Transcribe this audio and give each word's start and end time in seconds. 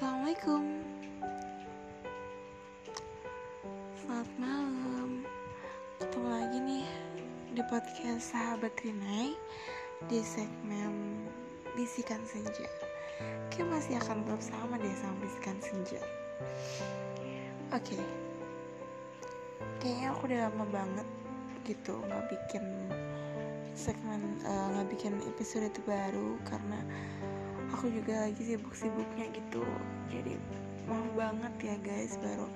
Assalamualaikum. 0.00 0.64
Selamat 4.00 4.30
malam. 4.40 5.28
Ketemu 6.00 6.28
lagi 6.40 6.58
nih 6.64 6.88
di 7.52 7.60
podcast 7.68 8.32
Sahabat 8.32 8.72
Rinai 8.80 9.36
Di 10.08 10.24
segmen 10.24 11.20
Bisikan 11.76 12.24
Senja. 12.24 12.64
Kayak 13.52 13.76
masih 13.76 14.00
akan 14.00 14.24
tetap 14.24 14.40
sama 14.40 14.80
deh 14.80 14.96
sama 14.96 15.20
Bisikan 15.20 15.60
Senja. 15.60 16.00
Oke. 17.68 18.00
Kayaknya 19.84 20.06
aku 20.16 20.22
udah 20.32 20.40
lama 20.48 20.64
banget 20.80 21.08
gitu 21.68 22.00
nggak 22.08 22.24
bikin 22.32 22.64
segmen 23.76 24.40
eh, 24.48 24.48
nggak 24.48 24.86
uh, 24.88 24.90
bikin 24.96 25.12
episode 25.28 25.68
itu 25.68 25.84
baru 25.84 26.40
karena 26.48 26.80
aku 27.70 27.86
juga 27.88 28.26
lagi 28.26 28.42
sibuk-sibuknya 28.42 29.30
gitu. 29.32 29.62
Jadi 30.10 30.34
mau 30.90 31.06
banget 31.14 31.54
ya 31.62 31.76
guys. 31.80 32.18
Baru 32.18 32.50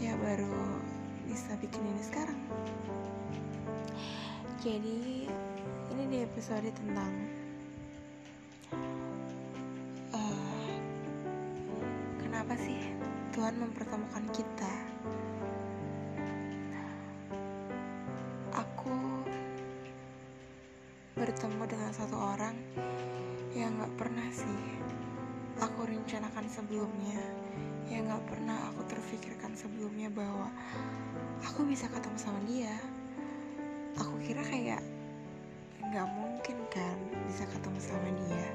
ya 0.00 0.16
baru 0.16 0.80
bisa 1.28 1.54
bikin 1.60 1.84
ini 1.84 2.02
sekarang. 2.02 2.40
Jadi 4.58 5.28
ini 5.94 6.02
di 6.10 6.18
episode 6.24 6.66
tentang 6.72 7.12
uh, 10.16 10.72
kenapa 12.18 12.58
sih 12.58 12.80
Tuhan 13.36 13.54
mempertemukan 13.60 14.24
kita? 14.34 14.74
Aku 18.56 18.94
bertemu 21.14 21.62
dengan 21.70 21.92
satu 21.94 22.18
orang 22.18 22.58
yang 23.56 23.80
gak 23.80 23.94
pernah 23.96 24.28
sih. 24.28 24.60
Aku 25.60 25.88
rencanakan 25.88 26.46
sebelumnya. 26.52 27.20
Yang 27.88 28.12
gak 28.12 28.24
pernah 28.28 28.58
aku 28.68 28.84
terfikirkan 28.84 29.56
sebelumnya 29.56 30.12
bahwa 30.12 30.52
aku 31.40 31.64
bisa 31.64 31.88
ketemu 31.88 32.18
sama 32.20 32.40
dia. 32.44 32.74
Aku 33.96 34.20
kira 34.20 34.44
kayak 34.44 34.84
gak 35.88 36.08
mungkin 36.12 36.56
kan 36.68 36.96
bisa 37.24 37.48
ketemu 37.48 37.80
sama 37.80 38.10
dia. 38.28 38.48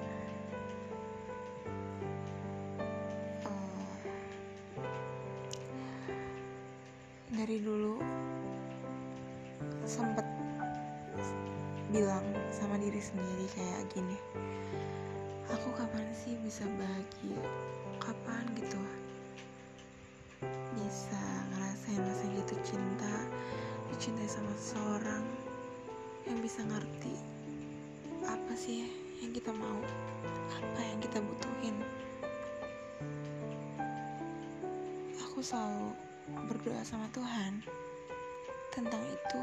Uh, 3.49 3.97
dari 7.33 7.57
dulu 7.57 7.97
sempet 9.83 10.32
bilang 11.93 12.25
sama 12.49 12.81
diri 12.81 12.97
sendiri 12.97 13.45
kayak 13.53 13.85
gini 13.93 14.17
aku 15.53 15.69
kapan 15.77 16.03
sih 16.17 16.33
bisa 16.41 16.65
bahagia? 16.75 17.43
Kapan 18.01 18.43
gitu? 18.57 18.81
Bisa 20.75 21.23
ngerasain 21.53 22.01
rasa 22.01 22.25
jatuh 22.33 22.59
cinta 22.65 23.15
dicintai 23.93 24.25
sama 24.25 24.49
seseorang 24.57 25.23
yang 26.25 26.41
bisa 26.41 26.65
ngerti 26.65 27.15
apa 28.25 28.53
sih 28.57 28.89
yang 29.21 29.29
kita 29.29 29.53
mau 29.53 29.77
apa 30.49 30.79
yang 30.81 30.99
kita 30.99 31.21
butuhin. 31.21 31.77
Aku 35.29 35.45
selalu 35.45 35.93
berdoa 36.49 36.81
sama 36.81 37.05
Tuhan 37.13 37.61
tentang 38.73 39.03
itu 39.05 39.41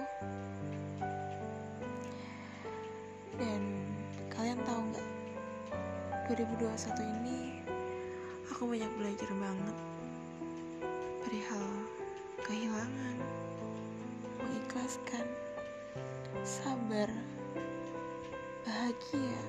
dan 3.41 3.63
kalian 4.29 4.61
tahu 4.69 4.81
nggak? 4.93 5.09
2021 6.29 7.17
ini 7.25 7.65
aku 8.53 8.69
banyak 8.69 8.93
belajar 9.01 9.31
banget 9.33 9.77
perihal 11.25 11.65
kehilangan 12.45 13.17
mengikhlaskan 14.45 15.25
sabar 16.45 17.09
bahagia. 18.69 19.41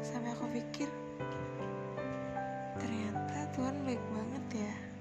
Sampai 0.00 0.32
aku 0.32 0.48
pikir 0.48 0.88
ternyata 2.80 3.52
Tuhan 3.52 3.76
baik 3.84 4.02
banget 4.16 4.64
ya 4.64 4.93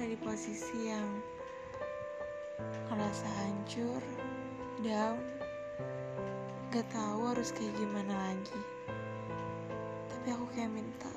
ada 0.00 0.16
di 0.16 0.24
posisi 0.24 0.88
yang 0.88 1.04
ngerasa 2.88 3.28
hancur, 3.36 4.00
down, 4.80 5.20
gak 6.72 6.88
tahu 6.88 7.28
harus 7.28 7.52
kayak 7.52 7.76
gimana 7.76 8.08
lagi. 8.08 8.60
Tapi 10.08 10.32
aku 10.32 10.48
kayak 10.56 10.72
minta 10.72 11.12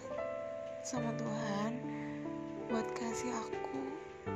sama 0.84 1.16
Tuhan 1.16 1.80
buat 2.68 2.84
kasih 3.00 3.32
aku 3.32 3.80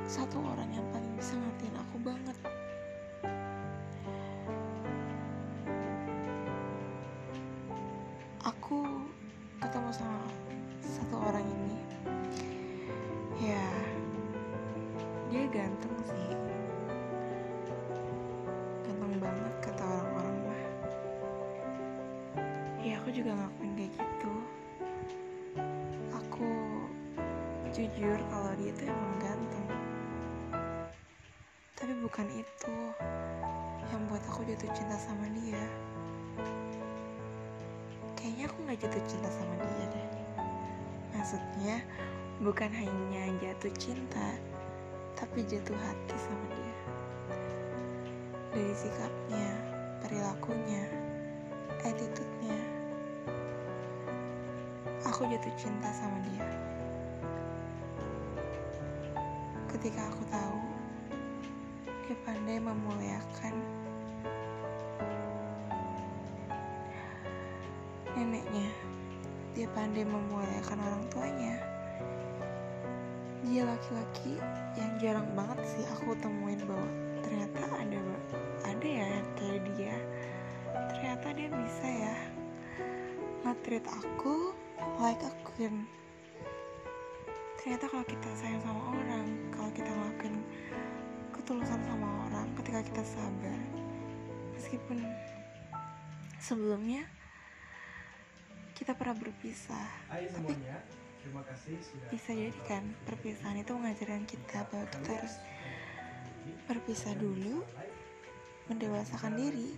satu 0.08 0.40
orang 0.40 0.72
yang 0.72 0.86
paling 0.96 1.12
bisa 1.20 1.36
ngertiin 1.36 1.76
aku 1.84 1.96
banget. 2.08 2.57
Dia 15.28 15.44
ganteng 15.52 15.96
sih. 16.08 16.32
Ganteng 18.80 19.20
banget 19.20 19.54
kata 19.60 19.84
orang-orang 19.84 20.36
mah. 20.48 20.64
Ya 22.80 22.96
aku 22.96 23.12
juga 23.12 23.36
ngakuin 23.36 23.72
kayak 23.76 23.92
gitu. 23.92 24.32
Aku 26.16 26.48
jujur 27.76 28.16
kalau 28.32 28.52
dia 28.56 28.72
tuh 28.72 28.88
emang 28.88 29.16
ganteng. 29.20 29.68
Tapi 31.76 31.92
bukan 32.00 32.26
itu 32.32 32.74
yang 33.92 34.02
buat 34.08 34.24
aku 34.32 34.48
jatuh 34.48 34.72
cinta 34.72 34.96
sama 34.96 35.28
dia. 35.36 35.60
Kayaknya 38.16 38.44
aku 38.48 38.56
nggak 38.64 38.80
jatuh 38.80 39.02
cinta 39.04 39.28
sama 39.28 39.54
dia 39.60 39.84
deh. 39.92 40.08
Maksudnya 41.12 41.84
bukan 42.40 42.72
hanya 42.72 43.28
jatuh 43.44 43.72
cinta, 43.76 44.40
tapi 45.18 45.42
jatuh 45.42 45.74
hati 45.74 46.14
sama 46.14 46.46
dia. 46.54 46.78
Dari 48.54 48.70
sikapnya, 48.70 49.46
perilakunya, 49.98 50.86
attitude-nya, 51.82 52.58
aku 55.02 55.26
jatuh 55.26 55.54
cinta 55.58 55.90
sama 55.90 56.22
dia. 56.22 56.46
Ketika 59.74 60.06
aku 60.06 60.22
tahu 60.30 60.58
dia 62.06 62.16
pandai 62.22 62.62
memuliakan 62.62 63.54
neneknya, 68.14 68.70
dia 69.58 69.66
pandai 69.74 70.06
memuliakan 70.06 70.78
orang 70.78 71.04
tuanya 71.10 71.67
dia 73.48 73.64
laki-laki 73.64 74.36
yang 74.76 74.92
jarang 75.00 75.28
banget 75.32 75.64
sih 75.64 75.84
aku 75.88 76.12
temuin 76.20 76.60
bahwa 76.68 76.88
ternyata 77.24 77.60
ada 77.80 77.98
ada 78.68 78.86
ya 78.86 79.06
yang 79.08 79.28
kayak 79.40 79.60
dia. 79.72 79.96
Ternyata 80.92 81.26
dia 81.32 81.48
bisa 81.48 81.86
ya 81.88 82.16
nge-treat 83.48 83.86
aku 83.88 84.52
like 85.00 85.24
a 85.24 85.32
queen 85.40 85.88
ternyata 87.58 87.90
kalau 87.90 88.04
kita 88.06 88.28
sayang 88.38 88.62
sama 88.62 88.82
orang 88.94 89.26
kalau 89.50 89.70
kita 89.74 89.90
ngelakuin 89.90 90.36
ketulusan 91.34 91.80
sama 91.84 92.08
orang 92.28 92.46
ketika 92.60 92.80
kita 92.86 93.02
sabar 93.02 93.60
meskipun 94.54 94.98
sebelumnya 96.38 97.02
kita 98.78 98.94
pernah 98.94 99.16
berpisah 99.18 99.88
tapi 100.08 100.54
Terima 101.28 101.44
kasih 101.44 101.76
sudah 101.84 102.08
bisa 102.08 102.30
jadi 102.32 102.60
kan 102.64 102.88
perpisahan 103.04 103.60
itu 103.60 103.76
mengajarkan 103.76 104.24
kita 104.24 104.64
bahwa 104.72 104.88
kita 104.88 105.10
harus 105.12 105.36
berpisah 106.64 107.12
dulu 107.20 107.60
mendewasakan 108.72 109.36
diri 109.36 109.76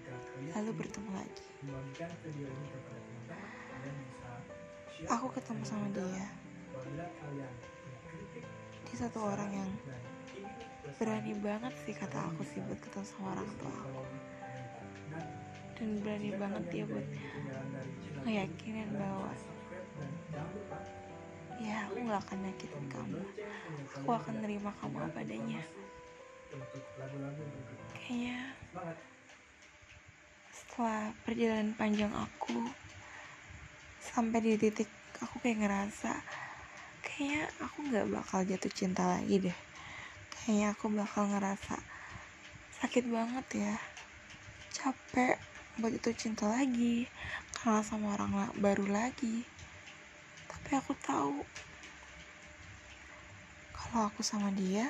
lalu 0.54 0.70
bertemu 0.78 1.10
lagi. 1.10 1.46
aku 5.10 5.26
ketemu 5.34 5.62
sama 5.66 5.90
dia. 5.90 6.26
dia 8.86 8.94
satu 8.94 9.18
orang 9.26 9.50
yang 9.50 9.70
berani 11.02 11.34
banget 11.34 11.74
sih 11.82 11.98
kata 11.98 12.30
aku 12.30 12.46
sih 12.46 12.62
buat 12.62 12.78
ketemu 12.78 13.06
sama 13.10 13.34
orang 13.34 13.50
tua. 13.58 13.74
aku 13.74 14.02
dan 15.82 15.88
berani 15.98 16.30
banget 16.38 16.62
dia 16.70 16.84
buat 16.86 17.06
ngeyakinin 18.22 18.94
bahwa 18.94 19.34
ya 21.60 21.84
aku 21.84 21.96
gak 22.08 22.20
akan 22.24 22.38
nyakitin 22.48 22.84
kamu. 22.88 23.22
Aku 24.00 24.08
akan 24.08 24.34
nerima 24.40 24.72
kamu 24.80 24.96
apa 24.96 25.20
adanya. 25.20 25.60
Kayaknya 27.92 28.38
setelah 30.50 31.12
perjalanan 31.22 31.76
panjang 31.76 32.10
aku 32.10 32.56
sampai 34.00 34.40
di 34.40 34.56
titik 34.56 34.88
aku 35.20 35.36
kayak 35.44 35.62
ngerasa 35.62 36.24
kayaknya 37.04 37.44
aku 37.60 37.78
nggak 37.86 38.08
bakal 38.08 38.40
jatuh 38.42 38.72
cinta 38.72 39.04
lagi 39.04 39.36
deh. 39.38 39.58
Kayaknya 40.32 40.66
aku 40.72 40.84
bakal 40.88 41.28
ngerasa 41.28 41.76
sakit 42.80 43.04
banget 43.12 43.46
ya. 43.68 43.76
Capek 44.72 45.36
buat 45.76 45.92
jatuh 46.00 46.16
cinta 46.16 46.48
lagi 46.48 47.04
kenal 47.54 47.84
sama 47.84 48.16
orang 48.16 48.48
baru 48.56 48.88
lagi 48.88 49.44
tapi 50.70 50.86
aku 50.86 50.94
tahu. 51.02 51.42
Kalau 53.74 54.06
aku 54.06 54.22
sama 54.22 54.54
dia 54.54 54.86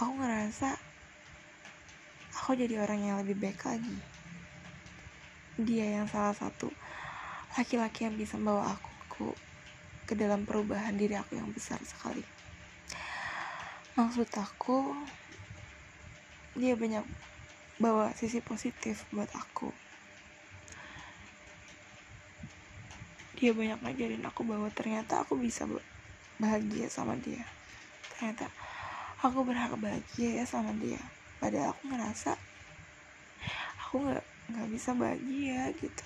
aku 0.00 0.16
ngerasa 0.16 0.80
aku 2.32 2.56
jadi 2.56 2.80
orang 2.80 3.04
yang 3.04 3.16
lebih 3.20 3.36
baik 3.36 3.60
lagi. 3.68 4.00
Dia 5.60 6.00
yang 6.00 6.08
salah 6.08 6.32
satu 6.32 6.72
laki-laki 7.52 8.08
yang 8.08 8.16
bisa 8.16 8.40
membawa 8.40 8.80
aku 8.80 8.90
ku- 9.12 9.40
ke 10.08 10.16
dalam 10.16 10.48
perubahan 10.48 10.96
diri 10.96 11.12
aku 11.12 11.36
yang 11.36 11.52
besar 11.52 11.76
sekali. 11.84 12.24
Maksud 13.92 14.32
aku 14.40 14.96
dia 16.56 16.72
banyak 16.72 17.04
bawa 17.76 18.16
sisi 18.16 18.40
positif 18.40 19.04
buat 19.12 19.28
aku 19.36 19.68
dia 23.38 23.54
banyak 23.54 23.78
ngajarin 23.86 24.26
aku 24.26 24.42
bahwa 24.42 24.66
ternyata 24.74 25.22
aku 25.22 25.38
bisa 25.38 25.62
ba- 25.62 25.86
bahagia 26.42 26.90
sama 26.90 27.14
dia. 27.14 27.46
Ternyata 28.10 28.50
aku 29.22 29.46
berhak 29.46 29.78
bahagia 29.78 30.42
ya 30.42 30.44
sama 30.44 30.74
dia. 30.74 30.98
Padahal 31.38 31.70
aku 31.70 31.86
ngerasa 31.86 32.34
aku 33.86 33.94
nggak 34.10 34.26
nggak 34.50 34.68
bisa 34.74 34.90
bahagia 34.98 35.70
gitu. 35.78 36.04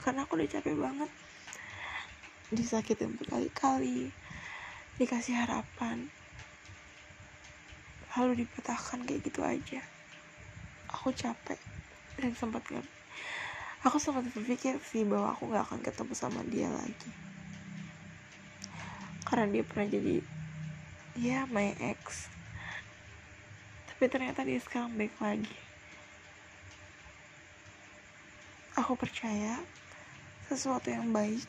Karena 0.00 0.24
aku 0.24 0.40
udah 0.40 0.48
capek 0.48 0.76
banget 0.80 1.10
disakitin 2.50 3.14
berkali-kali 3.14 4.10
dikasih 4.98 5.38
harapan 5.38 6.10
lalu 8.16 8.42
dipatahkan 8.42 9.04
kayak 9.04 9.20
gitu 9.20 9.44
aja. 9.44 9.84
Aku 10.96 11.12
capek 11.12 11.60
dan 12.16 12.32
sempat 12.32 12.64
nggak 12.72 12.88
aku 13.80 13.96
sempat 13.96 14.28
berpikir 14.32 14.76
sih 14.84 15.08
bahwa 15.08 15.32
aku 15.32 15.48
nggak 15.48 15.64
akan 15.64 15.80
ketemu 15.80 16.12
sama 16.12 16.40
dia 16.44 16.68
lagi. 16.68 17.10
Karena 19.24 19.46
dia 19.48 19.64
pernah 19.64 19.86
jadi 19.88 20.16
ya 21.16 21.48
my 21.48 21.76
ex. 21.80 22.28
Tapi 23.88 24.04
ternyata 24.08 24.44
dia 24.44 24.60
sekarang 24.60 24.96
baik 24.96 25.16
lagi. 25.20 25.56
Aku 28.80 28.96
percaya 28.96 29.60
sesuatu 30.48 30.88
yang 30.88 31.12
baik 31.12 31.44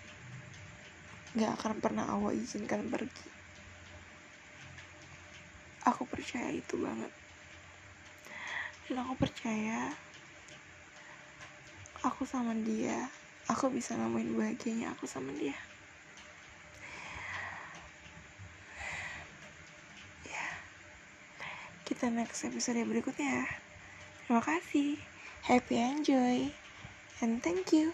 gak 1.31 1.55
akan 1.63 1.79
pernah 1.79 2.05
Allah 2.11 2.35
izinkan 2.35 2.91
pergi. 2.91 3.27
Aku 5.87 6.03
percaya 6.03 6.51
itu 6.51 6.75
banget. 6.75 7.09
Dan 8.85 8.99
aku 8.99 9.15
percaya 9.15 9.95
aku 12.01 12.25
sama 12.25 12.57
dia. 12.57 13.09
Aku 13.49 13.69
bisa 13.69 13.97
nemuin 13.97 14.37
bahagianya 14.37 14.93
aku 14.93 15.05
sama 15.05 15.33
dia. 15.37 15.57
Ya. 20.25 20.47
Kita 21.85 22.09
next 22.09 22.45
episode 22.45 22.81
berikutnya. 22.85 23.45
Terima 24.25 24.41
kasih. 24.41 24.97
Happy 25.41 25.77
enjoy 25.81 26.53
and 27.21 27.41
thank 27.41 27.73
you 27.73 27.93